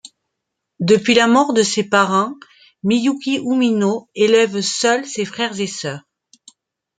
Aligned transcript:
Depuis 0.79 1.13
la 1.13 1.27
mort 1.27 1.53
de 1.53 1.61
ses 1.61 1.83
parents, 1.87 2.33
Miyuki 2.81 3.37
Umino 3.37 4.09
élève 4.15 4.59
seule 4.61 5.05
ses 5.05 5.25
frères 5.25 5.59
et 5.59 5.67
sœurs. 5.67 6.07